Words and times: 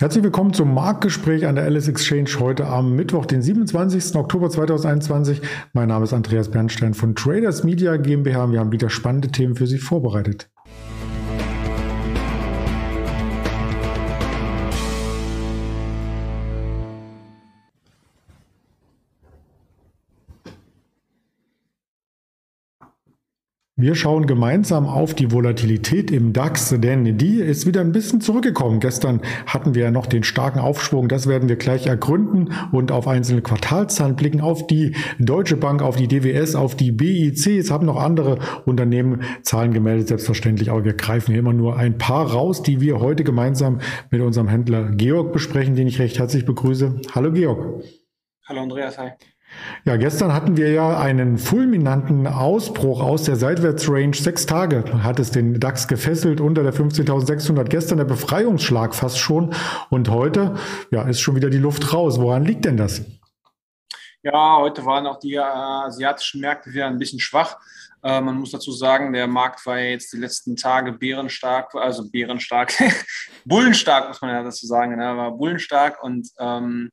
Herzlich 0.00 0.24
willkommen 0.24 0.54
zum 0.54 0.72
Marktgespräch 0.72 1.44
an 1.44 1.56
der 1.56 1.64
Alice 1.64 1.86
Exchange 1.86 2.30
heute 2.38 2.66
am 2.66 2.96
Mittwoch, 2.96 3.26
den 3.26 3.42
27. 3.42 4.16
Oktober 4.16 4.48
2021. 4.48 5.42
Mein 5.74 5.88
Name 5.88 6.04
ist 6.04 6.14
Andreas 6.14 6.50
Bernstein 6.50 6.94
von 6.94 7.14
Traders 7.14 7.64
Media 7.64 7.98
GmbH 7.98 8.44
und 8.44 8.52
wir 8.52 8.60
haben 8.60 8.72
wieder 8.72 8.88
spannende 8.88 9.28
Themen 9.28 9.56
für 9.56 9.66
Sie 9.66 9.76
vorbereitet. 9.76 10.48
Wir 23.80 23.94
schauen 23.94 24.26
gemeinsam 24.26 24.84
auf 24.84 25.14
die 25.14 25.32
Volatilität 25.32 26.10
im 26.10 26.34
DAX, 26.34 26.68
denn 26.68 27.16
die 27.16 27.40
ist 27.40 27.64
wieder 27.64 27.80
ein 27.80 27.92
bisschen 27.92 28.20
zurückgekommen. 28.20 28.78
Gestern 28.78 29.22
hatten 29.46 29.74
wir 29.74 29.84
ja 29.84 29.90
noch 29.90 30.04
den 30.04 30.22
starken 30.22 30.58
Aufschwung, 30.58 31.08
das 31.08 31.26
werden 31.26 31.48
wir 31.48 31.56
gleich 31.56 31.86
ergründen 31.86 32.52
und 32.72 32.92
auf 32.92 33.08
einzelne 33.08 33.40
Quartalszahlen 33.40 34.16
blicken, 34.16 34.42
auf 34.42 34.66
die 34.66 34.94
Deutsche 35.18 35.56
Bank, 35.56 35.80
auf 35.80 35.96
die 35.96 36.08
DWS, 36.08 36.56
auf 36.56 36.74
die 36.76 36.92
BIC. 36.92 37.46
Es 37.58 37.70
haben 37.70 37.86
noch 37.86 37.96
andere 37.96 38.38
Unternehmen 38.66 39.22
Zahlen 39.40 39.72
gemeldet, 39.72 40.08
selbstverständlich, 40.08 40.70
aber 40.70 40.84
wir 40.84 40.92
greifen 40.92 41.30
hier 41.30 41.40
immer 41.40 41.54
nur 41.54 41.78
ein 41.78 41.96
paar 41.96 42.30
raus, 42.30 42.62
die 42.62 42.82
wir 42.82 43.00
heute 43.00 43.24
gemeinsam 43.24 43.80
mit 44.10 44.20
unserem 44.20 44.48
Händler 44.48 44.90
Georg 44.90 45.32
besprechen, 45.32 45.74
den 45.74 45.86
ich 45.86 45.98
recht 46.00 46.18
herzlich 46.18 46.44
begrüße. 46.44 47.00
Hallo 47.14 47.32
Georg. 47.32 47.82
Hallo 48.46 48.60
Andreas, 48.60 48.98
hi. 48.98 49.12
Ja, 49.84 49.96
gestern 49.96 50.32
hatten 50.32 50.56
wir 50.56 50.70
ja 50.72 50.98
einen 50.98 51.38
fulminanten 51.38 52.26
Ausbruch 52.26 53.02
aus 53.02 53.24
der 53.24 53.36
Seitwärtsrange. 53.36 54.14
Sechs 54.14 54.46
Tage 54.46 54.84
hat 55.02 55.18
es 55.18 55.30
den 55.30 55.58
DAX 55.58 55.88
gefesselt 55.88 56.40
unter 56.40 56.62
der 56.62 56.74
15.600. 56.74 57.64
Gestern 57.64 57.98
der 57.98 58.04
Befreiungsschlag 58.04 58.94
fast 58.94 59.18
schon. 59.18 59.54
Und 59.88 60.10
heute, 60.10 60.56
ja, 60.90 61.02
ist 61.02 61.20
schon 61.20 61.36
wieder 61.36 61.50
die 61.50 61.58
Luft 61.58 61.92
raus. 61.92 62.20
Woran 62.20 62.44
liegt 62.44 62.64
denn 62.64 62.76
das? 62.76 63.02
Ja, 64.22 64.58
heute 64.58 64.84
waren 64.84 65.06
auch 65.06 65.18
die 65.18 65.34
äh, 65.34 65.40
asiatischen 65.40 66.42
Märkte 66.42 66.70
wieder 66.72 66.86
ein 66.86 66.98
bisschen 66.98 67.20
schwach. 67.20 67.56
Äh, 68.02 68.20
man 68.20 68.36
muss 68.36 68.50
dazu 68.50 68.72
sagen, 68.72 69.12
der 69.12 69.26
Markt 69.26 69.64
war 69.64 69.78
jetzt 69.78 70.12
die 70.12 70.18
letzten 70.18 70.56
Tage 70.56 70.92
bärenstark, 70.92 71.74
also 71.74 72.08
bärenstark, 72.10 72.72
bullenstark, 73.44 74.08
muss 74.08 74.20
man 74.20 74.30
ja 74.30 74.42
dazu 74.42 74.66
sagen, 74.66 74.96
ne? 74.96 75.16
war 75.16 75.32
bullenstark 75.32 76.02
und 76.02 76.28
ähm, 76.38 76.90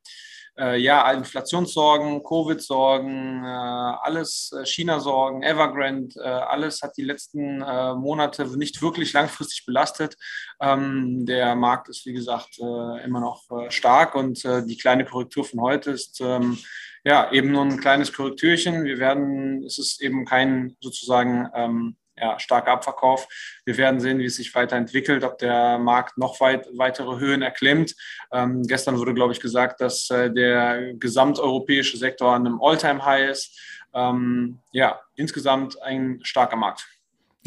äh, 0.60 0.78
ja, 0.78 1.12
Inflationssorgen, 1.12 2.24
Covid-Sorgen, 2.24 3.44
äh, 3.44 3.48
alles, 3.48 4.52
äh, 4.58 4.66
China-Sorgen, 4.66 5.44
Evergrande, 5.44 6.20
äh, 6.20 6.28
alles 6.28 6.82
hat 6.82 6.98
die 6.98 7.04
letzten 7.04 7.60
Monate 8.00 8.46
nicht 8.58 8.82
wirklich 8.82 9.14
langfristig 9.14 9.66
belastet. 9.66 10.16
Ähm, 10.62 11.26
der 11.26 11.56
Markt 11.56 11.90
ist, 11.90 12.06
wie 12.06 12.14
gesagt, 12.14 12.58
immer 12.60 13.20
noch 13.20 13.44
stark 13.70 14.16
und 14.16 14.44
die 14.44 14.78
kleine 14.78 15.06
Korrektur 15.06 15.44
von 15.44 15.62
heute 15.62 15.92
ist 15.92 16.20
ähm, 16.22 16.58
ja 17.04 17.32
eben 17.32 17.52
nur 17.52 17.64
ein 17.64 17.80
kleines 17.80 18.14
Korrektürchen. 18.14 18.84
Wir 18.84 18.98
werden, 19.00 19.64
es 19.64 19.78
ist 19.78 20.02
eben 20.02 20.26
kein 20.26 20.76
sozusagen 20.82 21.50
ähm, 21.54 21.98
ja, 22.20 22.40
starker 22.40 22.72
Abverkauf. 22.72 23.28
Wir 23.66 23.78
werden 23.78 24.00
sehen, 24.00 24.20
wie 24.20 24.26
es 24.26 24.36
sich 24.36 24.54
weiterentwickelt, 24.56 25.24
ob 25.24 25.38
der 25.38 25.78
Markt 25.78 26.18
noch 26.18 26.40
weit, 26.40 26.68
weitere 26.74 27.20
Höhen 27.20 27.42
erklimmt. 27.42 27.96
Ähm, 28.32 28.64
gestern 28.64 28.98
wurde, 28.98 29.14
glaube 29.14 29.34
ich, 29.34 29.40
gesagt, 29.40 29.82
dass 29.82 30.10
äh, 30.10 30.32
der 30.32 30.94
gesamteuropäische 30.96 31.98
Sektor 31.98 32.34
an 32.34 32.46
einem 32.46 32.62
All-Time-High 32.62 33.30
ist. 33.30 33.60
Ähm, 33.94 34.60
ja, 34.72 35.00
insgesamt 35.16 35.82
ein 35.82 36.20
starker 36.24 36.58
Markt. 36.58 36.86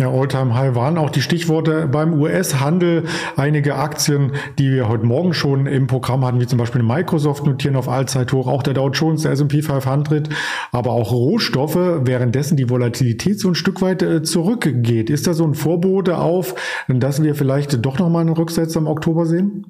Ja, 0.00 0.10
Alltime 0.10 0.54
High 0.54 0.74
waren 0.74 0.96
auch 0.96 1.10
die 1.10 1.20
Stichworte 1.20 1.86
beim 1.86 2.18
US-Handel. 2.18 3.04
Einige 3.36 3.74
Aktien, 3.74 4.32
die 4.58 4.70
wir 4.70 4.88
heute 4.88 5.04
Morgen 5.04 5.34
schon 5.34 5.66
im 5.66 5.88
Programm 5.88 6.24
hatten, 6.24 6.40
wie 6.40 6.46
zum 6.46 6.56
Beispiel 6.56 6.82
Microsoft 6.82 7.44
notieren 7.44 7.76
auf 7.76 7.86
Allzeithoch, 7.86 8.46
auch 8.46 8.62
der 8.62 8.72
Dow 8.72 8.88
Jones, 8.88 9.24
der 9.24 9.32
S&P 9.32 9.60
500, 9.60 10.30
aber 10.72 10.92
auch 10.92 11.12
Rohstoffe, 11.12 11.76
währenddessen 11.76 12.56
die 12.56 12.70
Volatilität 12.70 13.38
so 13.38 13.48
ein 13.48 13.54
Stück 13.54 13.82
weit 13.82 14.00
äh, 14.00 14.22
zurückgeht. 14.22 15.10
Ist 15.10 15.26
da 15.26 15.34
so 15.34 15.44
ein 15.44 15.52
Vorbote 15.52 16.16
auf, 16.16 16.54
dass 16.88 17.22
wir 17.22 17.34
vielleicht 17.34 17.84
doch 17.84 17.98
nochmal 17.98 18.22
einen 18.22 18.34
Rücksetzer 18.34 18.80
im 18.80 18.86
Oktober 18.86 19.26
sehen? 19.26 19.66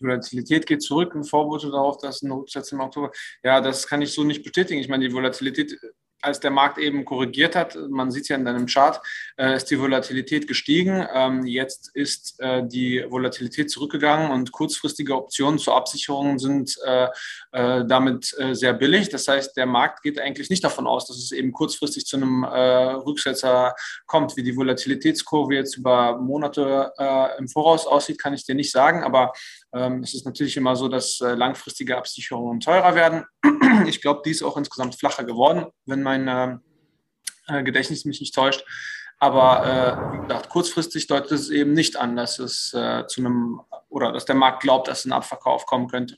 Die 0.00 0.06
Volatilität 0.06 0.66
geht 0.66 0.82
zurück, 0.82 1.14
ein 1.14 1.24
Vorbote 1.24 1.70
darauf, 1.70 1.98
dass 1.98 2.22
ein 2.22 2.32
Rücksetzer 2.32 2.76
im 2.76 2.80
Oktober. 2.80 3.10
Ja, 3.42 3.60
das 3.60 3.86
kann 3.86 4.00
ich 4.00 4.14
so 4.14 4.24
nicht 4.24 4.42
bestätigen. 4.42 4.80
Ich 4.80 4.88
meine, 4.88 5.06
die 5.06 5.14
Volatilität 5.14 5.76
als 6.22 6.40
der 6.40 6.50
Markt 6.50 6.78
eben 6.78 7.04
korrigiert 7.04 7.56
hat, 7.56 7.76
man 7.88 8.10
sieht 8.10 8.22
es 8.22 8.28
ja 8.28 8.36
in 8.36 8.44
deinem 8.44 8.66
Chart, 8.66 9.00
äh, 9.36 9.56
ist 9.56 9.70
die 9.70 9.78
Volatilität 9.78 10.46
gestiegen. 10.46 11.06
Ähm, 11.12 11.46
jetzt 11.46 11.90
ist 11.94 12.40
äh, 12.40 12.62
die 12.66 13.04
Volatilität 13.08 13.70
zurückgegangen 13.70 14.30
und 14.30 14.52
kurzfristige 14.52 15.16
Optionen 15.16 15.58
zur 15.58 15.76
Absicherung 15.76 16.38
sind 16.38 16.76
äh, 16.84 17.08
äh 17.52 17.84
damit 17.86 18.34
äh, 18.38 18.54
sehr 18.54 18.74
billig. 18.74 19.08
Das 19.08 19.26
heißt, 19.28 19.56
der 19.56 19.66
Markt 19.66 20.02
geht 20.02 20.18
eigentlich 20.18 20.50
nicht 20.50 20.64
davon 20.64 20.86
aus, 20.86 21.06
dass 21.06 21.16
es 21.16 21.32
eben 21.32 21.52
kurzfristig 21.52 22.06
zu 22.06 22.16
einem 22.16 22.44
äh, 22.44 22.48
Rücksetzer 22.48 23.74
kommt. 24.06 24.36
Wie 24.36 24.42
die 24.42 24.56
Volatilitätskurve 24.56 25.54
jetzt 25.54 25.76
über 25.76 26.18
Monate 26.18 26.92
im 27.38 27.48
Voraus 27.48 27.86
aussieht, 27.86 28.20
kann 28.20 28.34
ich 28.34 28.44
dir 28.44 28.54
nicht 28.54 28.70
sagen, 28.70 29.02
aber 29.02 29.32
es 29.72 30.14
ist 30.14 30.26
natürlich 30.26 30.56
immer 30.56 30.74
so, 30.74 30.88
dass 30.88 31.20
langfristige 31.20 31.96
Absicherungen 31.96 32.58
teurer 32.58 32.94
werden. 32.94 33.24
Ich 33.86 34.00
glaube, 34.00 34.20
die 34.24 34.30
ist 34.30 34.42
auch 34.42 34.56
insgesamt 34.56 34.96
flacher 34.96 35.22
geworden, 35.22 35.66
wenn 35.86 36.02
mein 36.02 36.60
äh, 37.50 37.62
Gedächtnis 37.62 38.04
mich 38.04 38.20
nicht 38.20 38.34
täuscht. 38.34 38.64
Aber 39.18 39.66
äh, 39.66 40.14
wie 40.14 40.22
gesagt, 40.22 40.48
kurzfristig 40.48 41.06
deutet 41.06 41.32
es 41.32 41.50
eben 41.50 41.72
nicht 41.74 41.96
an, 41.96 42.16
dass 42.16 42.38
es 42.38 42.72
äh, 42.72 43.06
zu 43.06 43.20
einem 43.20 43.60
oder 43.88 44.12
dass 44.12 44.24
der 44.24 44.34
Markt 44.34 44.62
glaubt, 44.62 44.88
dass 44.88 45.04
ein 45.04 45.12
Abverkauf 45.12 45.66
kommen 45.66 45.88
könnte. 45.88 46.16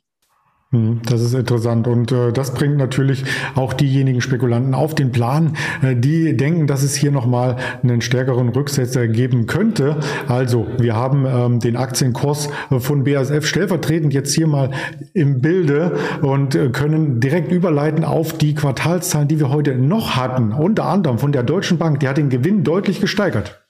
Hm, 0.72 1.00
das 1.04 1.20
ist 1.20 1.34
interessant 1.34 1.86
und 1.86 2.12
äh, 2.12 2.32
das 2.32 2.54
bringt 2.54 2.78
natürlich 2.78 3.24
auch 3.54 3.74
diejenigen 3.74 4.22
Spekulanten 4.22 4.72
auf 4.74 4.94
den 4.94 5.12
Plan, 5.12 5.54
äh, 5.82 5.94
die 5.94 6.34
denken, 6.34 6.66
dass 6.66 6.82
es 6.82 6.94
hier 6.94 7.10
nochmal 7.10 7.56
einen 7.82 8.00
stärkeren 8.00 8.48
Rücksetzer 8.48 9.06
geben 9.06 9.46
könnte. 9.46 9.98
Also 10.28 10.66
wir 10.78 10.96
haben 10.96 11.26
ähm, 11.26 11.60
den 11.60 11.76
Aktienkurs 11.76 12.48
von 12.78 13.04
BASF 13.04 13.44
stellvertretend 13.44 14.14
jetzt 14.14 14.34
hier 14.34 14.46
mal 14.46 14.70
im 15.12 15.42
Bilde 15.42 15.98
und 16.22 16.54
äh, 16.54 16.70
können 16.70 17.20
direkt 17.20 17.52
überleiten 17.52 18.02
auf 18.02 18.38
die 18.38 18.54
Quartalszahlen, 18.54 19.28
die 19.28 19.40
wir 19.40 19.50
heute 19.50 19.74
noch 19.74 20.16
hatten. 20.16 20.52
Unter 20.52 20.86
anderem 20.86 21.18
von 21.18 21.32
der 21.32 21.42
Deutschen 21.42 21.76
Bank, 21.76 22.00
die 22.00 22.08
hat 22.08 22.16
den 22.16 22.30
Gewinn 22.30 22.64
deutlich 22.64 22.98
gesteigert. 22.98 23.61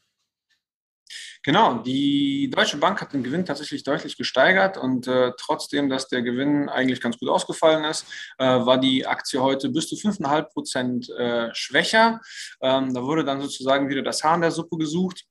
Genau, 1.45 1.79
die 1.79 2.49
Deutsche 2.51 2.77
Bank 2.77 3.01
hat 3.01 3.13
den 3.13 3.25
Gewinn 3.25 3.45
tatsächlich 3.45 3.83
deutlich 3.83 4.17
gesteigert 4.17 4.77
und 4.77 5.09
äh, 5.09 5.33
trotzdem, 5.37 5.89
dass 5.89 6.07
der 6.07 6.23
Gewinn 6.23 6.69
eigentlich 6.69 7.01
ganz 7.01 7.19
gut 7.19 7.29
ausgefallen 7.29 7.85
ist, 7.85 8.07
äh, 8.39 8.45
war 8.45 8.79
die 8.79 9.07
Aktie 9.07 9.43
heute 9.43 9.69
bis 9.69 9.89
zu 9.89 9.97
5,5 9.97 10.43
Prozent 10.53 11.11
äh, 11.11 11.53
schwächer. 11.53 12.21
Ähm, 12.61 12.95
da 12.95 13.03
wurde 13.03 13.25
dann 13.25 13.43
sozusagen 13.43 13.89
wieder 13.89 14.03
das 14.03 14.23
Haar 14.23 14.37
in 14.37 14.43
der 14.43 14.53
Suppe 14.53 14.77
gesucht. 14.79 15.25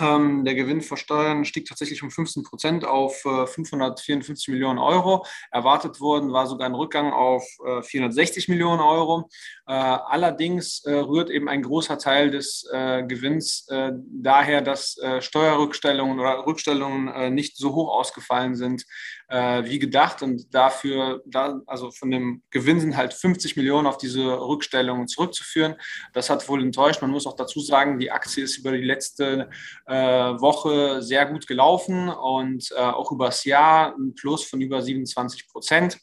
Ähm, 0.00 0.44
der 0.44 0.54
Gewinn 0.54 0.82
vor 0.82 0.96
Steuern 0.96 1.44
stieg 1.44 1.66
tatsächlich 1.66 2.02
um 2.02 2.10
15 2.10 2.42
Prozent 2.42 2.84
auf 2.84 3.24
äh, 3.24 3.46
554 3.46 4.48
Millionen 4.48 4.78
Euro. 4.78 5.24
Erwartet 5.50 6.00
worden 6.00 6.32
war 6.32 6.46
sogar 6.46 6.66
ein 6.66 6.74
Rückgang 6.74 7.12
auf 7.12 7.44
äh, 7.64 7.82
460 7.82 8.48
Millionen 8.48 8.80
Euro. 8.80 9.28
Äh, 9.66 9.72
allerdings 9.72 10.84
äh, 10.84 10.92
rührt 10.94 11.30
eben 11.30 11.48
ein 11.48 11.62
großer 11.62 11.98
Teil 11.98 12.30
des 12.30 12.68
äh, 12.72 13.04
Gewinns 13.04 13.66
äh, 13.68 13.92
daher, 13.94 14.62
dass 14.62 14.96
Steuerrückstellungen 15.20 16.18
oder 16.18 16.46
Rückstellungen 16.46 17.34
nicht 17.34 17.56
so 17.56 17.74
hoch 17.74 17.94
ausgefallen 17.94 18.54
sind 18.54 18.84
wie 19.28 19.78
gedacht. 19.78 20.22
Und 20.22 20.54
dafür, 20.54 21.22
da, 21.26 21.60
also 21.66 21.90
von 21.90 22.10
dem 22.10 22.42
Gewinn 22.50 22.80
sind 22.80 22.96
halt 22.96 23.12
50 23.14 23.56
Millionen 23.56 23.86
auf 23.86 23.98
diese 23.98 24.24
Rückstellungen 24.40 25.08
zurückzuführen. 25.08 25.76
Das 26.12 26.30
hat 26.30 26.48
wohl 26.48 26.62
enttäuscht. 26.62 27.00
Man 27.02 27.10
muss 27.10 27.26
auch 27.26 27.36
dazu 27.36 27.60
sagen, 27.60 27.98
die 27.98 28.10
Aktie 28.10 28.44
ist 28.44 28.58
über 28.58 28.72
die 28.72 28.84
letzte 28.84 29.50
Woche 29.92 31.02
sehr 31.02 31.26
gut 31.26 31.46
gelaufen 31.46 32.08
und 32.08 32.70
äh, 32.76 32.80
auch 32.80 33.12
übers 33.12 33.44
Jahr 33.44 33.94
ein 33.96 34.14
Plus 34.14 34.44
von 34.44 34.60
über 34.60 34.80
27 34.80 35.48
Prozent. 35.48 35.98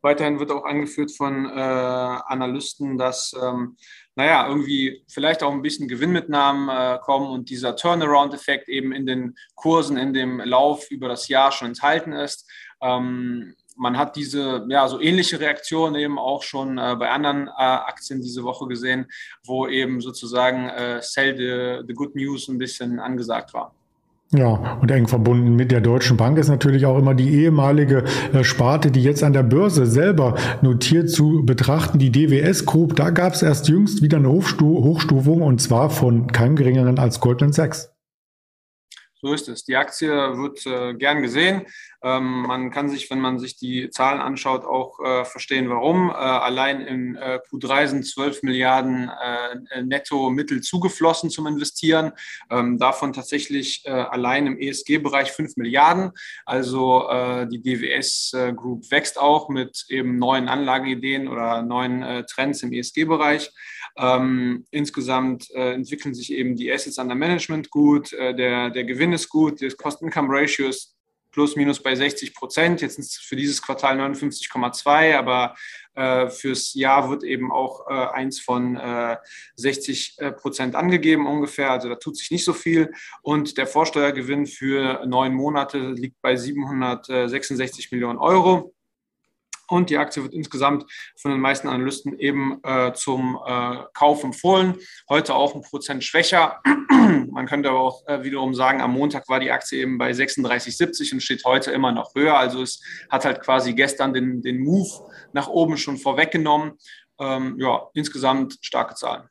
Weiterhin 0.00 0.38
wird 0.38 0.52
auch 0.52 0.64
angeführt 0.64 1.10
von 1.10 1.46
äh, 1.46 1.58
Analysten, 1.58 2.96
dass, 2.98 3.34
ähm, 3.42 3.76
naja, 4.14 4.46
irgendwie 4.48 5.04
vielleicht 5.08 5.42
auch 5.42 5.52
ein 5.52 5.62
bisschen 5.62 5.88
Gewinnmitnahmen 5.88 6.68
äh, 6.68 6.98
kommen 7.00 7.26
und 7.26 7.50
dieser 7.50 7.74
Turnaround-Effekt 7.74 8.68
eben 8.68 8.92
in 8.92 9.06
den 9.06 9.34
Kursen, 9.56 9.96
in 9.96 10.12
dem 10.12 10.38
Lauf 10.40 10.90
über 10.90 11.08
das 11.08 11.26
Jahr 11.26 11.50
schon 11.50 11.68
enthalten 11.68 12.12
ist. 12.12 12.48
Ähm, 12.80 13.56
man 13.78 13.96
hat 13.96 14.16
diese, 14.16 14.66
ja, 14.68 14.86
so 14.88 15.00
ähnliche 15.00 15.40
Reaktionen 15.40 15.94
eben 15.94 16.18
auch 16.18 16.42
schon 16.42 16.78
äh, 16.78 16.96
bei 16.98 17.10
anderen 17.10 17.46
äh, 17.46 17.52
Aktien 17.56 18.20
diese 18.20 18.42
Woche 18.42 18.66
gesehen, 18.66 19.06
wo 19.44 19.66
eben 19.66 20.00
sozusagen 20.00 20.68
äh, 20.68 21.00
Sell 21.00 21.36
the, 21.36 21.86
the 21.86 21.94
Good 21.94 22.14
News 22.14 22.48
ein 22.48 22.58
bisschen 22.58 22.98
angesagt 22.98 23.54
war. 23.54 23.72
Ja, 24.30 24.78
und 24.82 24.90
eng 24.90 25.08
verbunden 25.08 25.56
mit 25.56 25.70
der 25.70 25.80
Deutschen 25.80 26.18
Bank 26.18 26.36
ist 26.36 26.48
natürlich 26.48 26.84
auch 26.84 26.98
immer 26.98 27.14
die 27.14 27.30
ehemalige 27.30 28.04
äh, 28.34 28.44
Sparte, 28.44 28.90
die 28.90 29.02
jetzt 29.02 29.24
an 29.24 29.32
der 29.32 29.42
Börse 29.42 29.86
selber 29.86 30.34
notiert 30.60 31.08
zu 31.08 31.46
betrachten, 31.46 31.98
die 31.98 32.12
DWS 32.12 32.66
Group. 32.66 32.94
Da 32.94 33.08
gab 33.08 33.32
es 33.32 33.42
erst 33.42 33.68
jüngst 33.68 34.02
wieder 34.02 34.18
eine 34.18 34.28
Hochstu 34.28 34.84
Hochstufung 34.84 35.40
und 35.40 35.62
zwar 35.62 35.88
von 35.88 36.26
keinem 36.26 36.56
geringeren 36.56 36.98
als 36.98 37.20
Goldman 37.20 37.52
Sachs. 37.52 37.90
So 39.20 39.32
ist 39.32 39.48
es. 39.48 39.64
Die 39.64 39.74
Aktie 39.74 40.10
wird 40.10 40.64
äh, 40.64 40.94
gern 40.94 41.22
gesehen. 41.22 41.66
Ähm, 42.04 42.42
man 42.42 42.70
kann 42.70 42.88
sich, 42.88 43.10
wenn 43.10 43.18
man 43.18 43.40
sich 43.40 43.56
die 43.56 43.90
Zahlen 43.90 44.20
anschaut, 44.20 44.64
auch 44.64 45.00
äh, 45.00 45.24
verstehen, 45.24 45.68
warum. 45.68 46.10
Äh, 46.10 46.12
allein 46.12 46.80
in 46.82 47.16
äh, 47.16 47.40
Q3 47.50 47.88
sind 47.88 48.06
12 48.06 48.44
Milliarden 48.44 49.10
äh, 49.10 49.82
Netto-Mittel 49.82 50.60
zugeflossen 50.60 51.30
zum 51.30 51.48
Investieren. 51.48 52.12
Ähm, 52.48 52.78
davon 52.78 53.12
tatsächlich 53.12 53.84
äh, 53.86 53.90
allein 53.90 54.46
im 54.46 54.56
ESG-Bereich 54.56 55.32
5 55.32 55.56
Milliarden. 55.56 56.12
Also 56.44 57.08
die 57.50 57.62
DWS 57.62 58.36
Group 58.54 58.90
wächst 58.90 59.18
auch 59.18 59.48
mit 59.48 59.86
eben 59.88 60.18
neuen 60.18 60.48
Anlageideen 60.48 61.28
oder 61.28 61.62
neuen 61.62 62.24
Trends 62.26 62.62
im 62.62 62.72
ESG-Bereich. 62.72 63.50
Ähm, 63.96 64.66
insgesamt 64.70 65.50
entwickeln 65.50 66.14
sich 66.14 66.32
eben 66.32 66.56
die 66.56 66.72
Assets 66.72 66.98
under 66.98 67.14
Management 67.14 67.70
gut, 67.70 68.12
der, 68.12 68.70
der 68.70 68.84
Gewinn 68.84 69.12
ist 69.12 69.28
gut, 69.28 69.62
das 69.62 69.76
Cost-Income-Ratio 69.76 70.68
ist 70.68 70.98
plus 71.30 71.56
minus 71.56 71.80
bei 71.82 71.94
60 71.94 72.34
Prozent. 72.34 72.80
Jetzt 72.80 72.98
es 72.98 73.16
für 73.16 73.36
dieses 73.36 73.62
Quartal 73.62 74.00
59,2, 74.00 75.16
aber 75.16 75.54
äh, 75.94 76.28
fürs 76.30 76.74
Jahr 76.74 77.10
wird 77.10 77.22
eben 77.22 77.52
auch 77.52 77.88
äh, 77.88 77.92
eins 77.92 78.40
von 78.40 78.76
äh, 78.76 79.16
60 79.56 80.16
äh, 80.18 80.32
Prozent 80.32 80.74
angegeben 80.74 81.26
ungefähr. 81.26 81.70
Also 81.70 81.88
da 81.88 81.96
tut 81.96 82.16
sich 82.16 82.30
nicht 82.30 82.44
so 82.44 82.52
viel. 82.52 82.92
Und 83.22 83.58
der 83.58 83.66
Vorsteuergewinn 83.66 84.46
für 84.46 85.06
neun 85.06 85.34
Monate 85.34 85.78
liegt 85.78 86.20
bei 86.22 86.36
766 86.36 87.92
Millionen 87.92 88.18
Euro. 88.18 88.74
Und 89.68 89.90
die 89.90 89.98
Aktie 89.98 90.22
wird 90.22 90.34
insgesamt 90.34 90.84
von 91.16 91.30
den 91.30 91.40
meisten 91.40 91.68
Analysten 91.68 92.18
eben 92.18 92.60
äh, 92.64 92.92
zum 92.94 93.38
äh, 93.46 93.76
Kauf 93.92 94.24
empfohlen. 94.24 94.76
Heute 95.08 95.34
auch 95.34 95.54
ein 95.54 95.62
Prozent 95.62 96.02
schwächer. 96.02 96.60
Man 97.30 97.46
könnte 97.46 97.68
aber 97.68 97.80
auch 97.80 98.06
äh, 98.08 98.24
wiederum 98.24 98.54
sagen, 98.54 98.80
am 98.80 98.92
Montag 98.92 99.28
war 99.28 99.40
die 99.40 99.50
Aktie 99.50 99.80
eben 99.80 99.98
bei 99.98 100.10
36,70 100.10 101.12
und 101.12 101.20
steht 101.20 101.44
heute 101.44 101.70
immer 101.70 101.92
noch 101.92 102.14
höher. 102.14 102.38
Also 102.38 102.62
es 102.62 102.82
hat 103.10 103.24
halt 103.24 103.40
quasi 103.42 103.74
gestern 103.74 104.14
den, 104.14 104.40
den 104.42 104.58
Move 104.58 104.88
nach 105.32 105.48
oben 105.48 105.76
schon 105.76 105.98
vorweggenommen. 105.98 106.72
Ähm, 107.20 107.56
ja, 107.58 107.88
insgesamt 107.94 108.58
starke 108.62 108.94
Zahlen. 108.94 109.28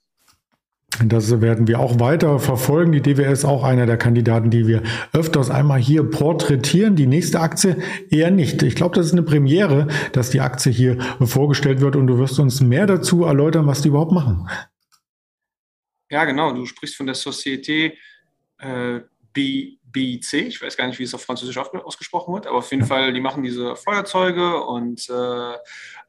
Das 1.06 1.42
werden 1.42 1.68
wir 1.68 1.80
auch 1.80 2.00
weiter 2.00 2.40
verfolgen. 2.40 2.92
Die 2.92 3.02
DWS 3.02 3.40
ist 3.40 3.46
auch 3.46 3.64
einer 3.64 3.86
der 3.86 3.98
Kandidaten, 3.98 4.50
die 4.50 4.68
wir 4.68 4.82
öfters 5.14 5.50
einmal 5.50 5.80
hier 5.80 6.04
porträtieren. 6.04 6.96
Die 6.96 7.08
nächste 7.08 7.40
Aktie 7.40 7.78
eher 8.10 8.32
nicht. 8.32 8.64
Ich 8.64 8.76
glaube, 8.76 8.96
das 8.96 9.08
ist 9.08 9.14
eine 9.14 9.24
Premiere, 9.24 9.88
dass 10.14 10.30
die 10.30 10.42
Aktie 10.42 10.72
hier 10.72 10.98
vorgestellt 11.22 11.82
wird 11.82 11.96
und 11.96 12.08
du 12.08 12.18
wirst 12.18 12.40
uns 12.40 12.62
mehr 12.62 12.88
dazu 12.88 13.26
erläutern, 13.26 13.68
was 13.68 13.82
die 13.82 13.90
überhaupt 13.90 14.12
machen. 14.12 14.48
Ja, 16.10 16.26
genau. 16.26 16.54
Du 16.54 16.66
sprichst 16.66 16.96
von 16.96 17.06
der 17.06 17.16
Société 17.16 17.94
äh, 18.60 19.00
BIC. 19.98 20.34
Ich 20.34 20.62
weiß 20.62 20.78
gar 20.78 20.86
nicht, 20.86 21.00
wie 21.00 21.04
es 21.04 21.16
auf 21.16 21.24
Französisch 21.24 21.58
ausgesprochen 21.58 22.34
wird, 22.34 22.46
aber 22.46 22.60
auf 22.60 22.70
jeden 22.70 22.86
Fall, 22.86 23.14
die 23.14 23.22
machen 23.22 23.42
diese 23.42 23.76
Feuerzeuge 23.76 24.64
und 24.64 25.10
äh, 25.10 25.58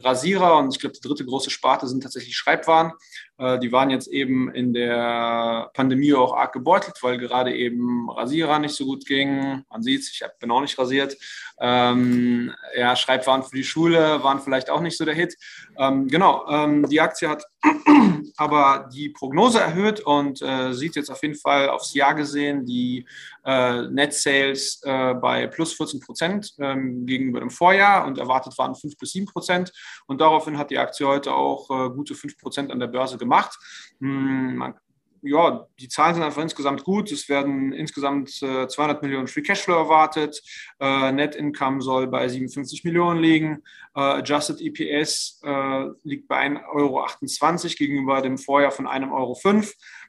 Rasierer 0.00 0.58
und 0.58 0.75
ich 0.75 0.81
glaube, 0.81 0.94
die 0.94 1.06
dritte 1.06 1.25
große 1.25 1.50
Sparte 1.50 1.88
sind 1.88 2.02
tatsächlich 2.02 2.37
Schreibwaren. 2.37 2.93
Äh, 3.38 3.58
die 3.58 3.73
waren 3.73 3.90
jetzt 3.90 4.08
eben 4.08 4.52
in 4.52 4.75
der 4.75 5.70
Pandemie 5.73 6.12
auch 6.12 6.37
arg 6.37 6.52
gebeutelt, 6.52 6.96
weil 7.02 7.17
gerade 7.17 7.55
eben 7.55 8.11
Rasierer 8.11 8.58
nicht 8.58 8.75
so 8.75 8.85
gut 8.85 9.06
gingen. 9.06 9.64
Man 9.70 9.82
sieht 9.82 10.02
es, 10.02 10.12
ich 10.12 10.23
bin 10.38 10.50
auch 10.50 10.61
nicht 10.61 10.79
rasiert. 10.79 11.17
Ähm, 11.58 12.52
ja, 12.76 12.94
Schreibwaren 12.94 13.43
für 13.43 13.56
die 13.56 13.64
Schule 13.64 14.23
waren 14.23 14.41
vielleicht 14.41 14.70
auch 14.70 14.81
nicht 14.81 14.99
so 14.99 15.05
der 15.05 15.14
Hit. 15.14 15.34
Ähm, 15.79 16.08
genau, 16.08 16.46
ähm, 16.49 16.87
die 16.88 17.00
Aktie 17.00 17.29
hat 17.29 17.44
aber 18.37 18.88
die 18.93 19.08
Prognose 19.08 19.61
erhöht 19.61 20.00
und 20.00 20.41
äh, 20.43 20.73
sieht 20.73 20.94
jetzt 20.94 21.11
auf 21.11 21.23
jeden 21.23 21.34
Fall 21.34 21.69
aufs 21.70 21.94
Jahr 21.94 22.14
gesehen 22.14 22.64
die 22.64 23.06
äh, 23.48 23.88
Net 23.88 24.12
Sales 24.12 24.82
äh, 24.84 25.14
bei 25.14 25.46
plus 25.46 25.72
14 25.72 26.00
Prozent 26.00 26.54
ähm, 26.58 27.06
gegenüber 27.06 27.40
dem 27.40 27.48
Vorjahr 27.48 28.06
und 28.06 28.18
erwartet 28.18 28.58
waren 28.58 28.74
5 28.74 28.98
bis 28.98 29.12
7 29.12 29.24
Prozent. 29.26 29.72
Und 30.06 30.20
daraufhin 30.20 30.58
hat 30.58 30.70
die 30.70 30.76
Aktie 30.76 31.06
heute 31.06 31.32
auch 31.32 31.70
äh, 31.70 31.88
gute 31.88 32.14
5 32.14 32.36
Prozent 32.36 32.70
an 32.70 32.78
der 32.78 32.88
Börse 32.88 33.16
gemacht. 33.16 33.58
Hm, 34.00 34.56
man 34.56 34.74
ja, 35.23 35.67
die 35.79 35.88
Zahlen 35.88 36.15
sind 36.15 36.25
einfach 36.25 36.43
insgesamt 36.43 36.85
gut. 36.85 37.11
Es 37.12 37.29
werden 37.29 37.73
insgesamt 37.73 38.43
äh, 38.43 38.69
200 38.69 39.03
Millionen 39.03 39.26
Free 39.26 39.43
Cashflow 39.43 39.75
erwartet. 39.75 40.43
Äh, 40.81 41.12
Net 41.12 41.35
Income 41.35 41.81
soll 41.81 42.06
bei 42.06 42.29
57 42.29 42.85
Millionen 42.85 43.20
liegen. 43.20 43.62
Äh, 43.94 44.00
Adjusted 44.00 44.61
EPS 44.61 45.41
äh, 45.44 45.85
liegt 46.03 46.29
bei 46.29 46.47
1,28 46.47 46.65
Euro 46.75 47.75
gegenüber 47.79 48.23
dem 48.23 48.38
Vorjahr 48.38 48.70
von 48.70 48.87
1,05 48.87 49.12
Euro. 49.12 49.38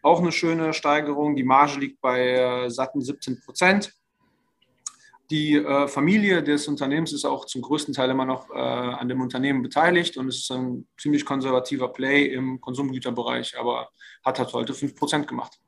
Auch 0.02 0.20
eine 0.20 0.32
schöne 0.32 0.74
Steigerung. 0.74 1.36
Die 1.36 1.44
Marge 1.44 1.80
liegt 1.80 2.02
bei 2.02 2.66
äh, 2.66 2.70
satten 2.70 3.02
17 3.02 3.42
Prozent. 3.42 3.99
Die 5.32 5.56
äh, 5.56 5.88
Familie 5.88 6.42
des 6.42 6.68
Unternehmens 6.68 7.14
ist 7.14 7.26
auch 7.26 7.46
zum 7.46 7.62
größten 7.62 7.94
Teil 7.94 8.10
immer 8.10 8.26
noch 8.26 8.50
äh, 8.50 8.58
an 8.58 9.08
dem 9.08 9.22
Unternehmen 9.22 9.62
beteiligt 9.62 10.18
und 10.18 10.28
ist 10.28 10.52
ein 10.52 10.88
ziemlich 11.00 11.24
konservativer 11.24 11.90
Play 11.90 12.26
im 12.26 12.60
Konsumgüterbereich, 12.60 13.58
aber 13.60 13.90
hat 14.26 14.40
halt 14.40 14.54
heute 14.54 14.74
5% 14.74 15.26
gemacht. 15.26 15.60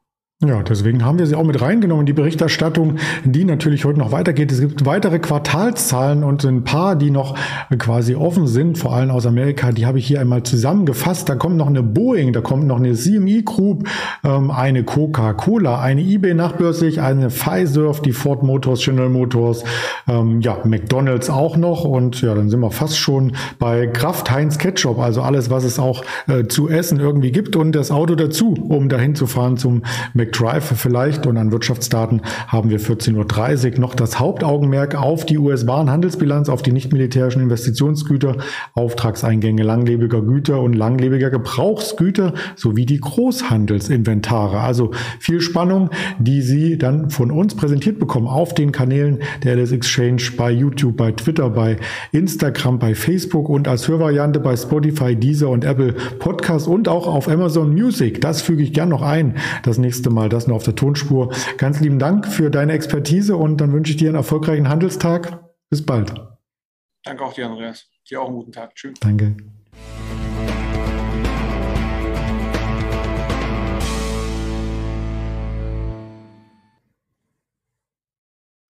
Ja, 0.44 0.64
deswegen 0.64 1.06
haben 1.06 1.20
wir 1.20 1.28
sie 1.28 1.36
auch 1.36 1.44
mit 1.44 1.62
reingenommen, 1.62 2.08
die 2.08 2.14
Berichterstattung, 2.14 2.96
die 3.24 3.46
natürlich 3.46 3.86
heute 3.86 4.00
noch 4.00 4.12
weitergeht. 4.12 4.52
Es 4.52 4.60
gibt 4.60 4.88
weitere 4.88 5.20
Quartalszahlen 5.20 6.24
und 6.24 6.44
ein 6.46 6.64
paar, 6.64 6.96
die 6.96 7.12
noch 7.12 7.38
quasi 7.78 8.16
offen 8.16 8.48
sind, 8.48 8.80
vor 8.80 8.92
allem 8.92 9.12
aus 9.12 9.28
Amerika, 9.28 9.72
die 9.72 9.86
habe 9.86 10.00
ich 10.00 10.08
hier 10.08 10.20
einmal 10.20 10.42
zusammengefasst. 10.42 11.30
Da 11.30 11.36
kommt 11.36 11.58
noch 11.58 11.68
eine 11.68 11.84
Boeing, 11.84 12.34
da 12.34 12.42
kommt 12.42 12.66
noch 12.66 12.78
eine 12.78 12.94
CME 12.94 13.44
Group, 13.44 13.88
ähm, 14.24 14.50
eine 14.50 14.84
Coca-Cola, 14.84 15.80
eine 15.80 16.02
eBay 16.02 16.34
nachbörslich, 16.34 17.02
eine 17.02 17.30
Pfizer, 17.30 17.92
die 18.04 18.12
Ford 18.12 18.42
Motors, 18.42 18.84
General 18.84 19.10
Motors, 19.10 19.64
ähm, 20.08 20.42
ja, 20.42 20.58
McDonalds 20.64 21.30
auch 21.30 21.56
noch 21.56 21.84
und 21.84 22.20
ja, 22.24 22.34
dann 22.34 22.50
sind 22.50 22.62
wir 22.62 22.72
fast 22.72 22.98
schon 22.98 23.34
bei 23.60 23.86
Kraft 23.86 24.32
Heinz 24.32 24.58
Ketchup, 24.58 24.98
also 24.98 25.22
alles, 25.22 25.52
was 25.52 25.66
es 25.66 25.78
auch 25.78 26.04
äh, 26.28 26.48
zu 26.48 26.68
essen 26.68 27.00
irgendwie 27.00 27.32
gibt 27.32 27.56
und 27.56 27.74
das 27.74 27.92
Auto 27.92 28.16
dazu, 28.16 28.56
um 28.56 28.90
dahin 28.90 29.14
zu 29.14 29.28
fahren 29.28 29.58
zum 29.58 29.84
McDonalds. 30.16 30.31
Drive 30.32 30.74
vielleicht 30.78 31.26
und 31.28 31.38
an 31.38 31.52
Wirtschaftsdaten 31.52 32.22
haben 32.48 32.70
wir 32.70 32.80
14.30 32.80 33.74
Uhr 33.74 33.80
noch 33.80 33.96
das 33.96 34.20
Hauptaugenmerk 34.20 34.96
auf 34.96 35.26
die 35.26 35.38
US-Warenhandelsbilanz, 35.38 36.50
auf 36.50 36.62
die 36.62 36.72
nicht-militärischen 36.72 37.42
Investitionsgüter, 37.42 38.38
Auftragseingänge 38.74 39.64
langlebiger 39.64 40.22
Güter 40.22 40.62
und 40.62 40.74
langlebiger 40.74 41.30
Gebrauchsgüter 41.30 42.34
sowie 42.56 42.86
die 42.86 43.00
Großhandelsinventare. 43.00 44.60
Also 44.60 44.92
viel 45.20 45.42
Spannung, 45.42 45.90
die 46.20 46.42
Sie 46.42 46.78
dann 46.78 47.10
von 47.10 47.32
uns 47.32 47.56
präsentiert 47.56 48.00
bekommen 48.00 48.28
auf 48.28 48.54
den 48.54 48.72
Kanälen 48.72 49.20
der 49.44 49.56
LS 49.56 49.72
Exchange 49.72 50.22
bei 50.38 50.52
YouTube, 50.52 50.98
bei 50.98 51.12
Twitter, 51.12 51.50
bei 51.50 51.78
Instagram, 52.12 52.80
bei 52.80 52.96
Facebook 52.96 53.50
und 53.50 53.68
als 53.68 53.88
Hörvariante 53.88 54.40
bei 54.40 54.56
Spotify, 54.56 55.16
Deezer 55.16 55.50
und 55.50 55.66
Apple 55.66 55.94
Podcast 56.20 56.68
und 56.68 56.88
auch 56.88 57.08
auf 57.08 57.28
Amazon 57.28 57.74
Music. 57.74 58.22
Das 58.22 58.42
füge 58.42 58.64
ich 58.64 58.74
gern 58.74 58.90
noch 58.90 59.02
ein. 59.02 59.36
Das 59.64 59.78
nächste 59.78 60.10
Mal 60.10 60.21
mal 60.22 60.30
das 60.30 60.48
noch 60.48 60.56
auf 60.56 60.64
der 60.64 60.76
Tonspur. 60.76 61.34
Ganz 61.58 61.80
lieben 61.80 62.00
Dank 62.00 62.28
für 62.28 62.50
deine 62.50 62.74
Expertise 62.74 63.36
und 63.36 63.58
dann 63.58 63.74
wünsche 63.74 63.92
ich 63.92 63.98
dir 63.98 64.10
einen 64.10 64.16
erfolgreichen 64.16 64.70
Handelstag. 64.70 65.44
Bis 65.70 65.86
bald. 65.86 66.14
Danke 67.04 67.24
auch 67.24 67.34
dir, 67.34 67.48
Andreas. 67.48 67.90
Dir 68.10 68.22
auch 68.22 68.28
einen 68.28 68.36
guten 68.36 68.52
Tag. 68.52 68.76
Tschüss. 68.76 69.00
Danke. 69.00 69.36